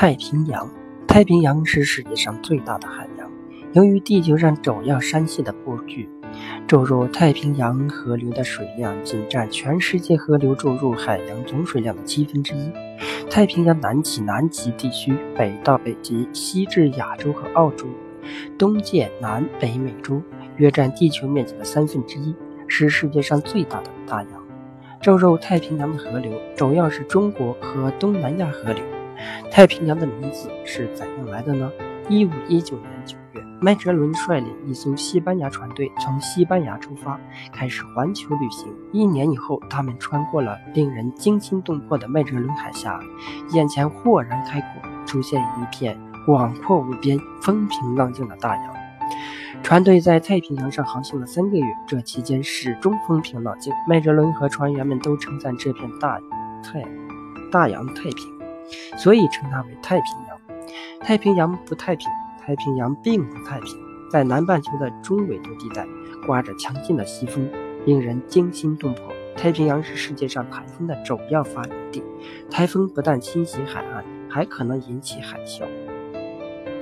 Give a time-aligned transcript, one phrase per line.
[0.00, 0.70] 太平洋，
[1.08, 3.28] 太平洋是世界上最大的海洋。
[3.72, 6.08] 由于地球上主要山系的布局，
[6.68, 12.70] 注入太平洋河流的水量仅占全世界河流注入海洋总水量的七分之一。
[13.28, 17.88] 太平洋南起南极地区，北到北极，西至亚洲和澳洲，
[18.56, 20.22] 东界南北美洲，
[20.58, 22.32] 约占地球面积的三分之一，
[22.68, 24.30] 是世界上最大的大洋。
[25.00, 28.84] 注入太平洋的河流主要是中国和东南亚河流。
[29.50, 31.70] 太平洋的名字是怎样来的呢？
[32.08, 37.20] 一五一九年九月，麦哲伦率领一艘西班牙船队从西班牙出发，
[37.52, 38.66] 开始环球旅行。
[38.92, 42.98] 一年以后，他们穿过了令人惊心动魄的麦哲伦海峡，
[43.50, 48.74] 眼前豁然开阔，出现一片广阔无边、风平浪静的大洋。
[49.62, 53.74] 船队在太平洋上航行了三个月，这期间始终风平浪静。
[53.86, 56.18] 麦哲伦和船员们都称赞这片大
[56.62, 56.82] 太
[57.50, 58.37] 大洋太平。
[58.96, 60.38] 所以称它为太平洋。
[61.00, 62.08] 太平洋不太平，
[62.44, 63.78] 太平洋并不太平。
[64.10, 65.86] 在南半球的中纬度地带，
[66.26, 67.48] 刮着强劲的西风，
[67.84, 69.12] 令人惊心动魄。
[69.36, 72.02] 太平洋是世界上台风的主要发源地，
[72.50, 75.64] 台风不但侵袭海岸，还可能引起海啸。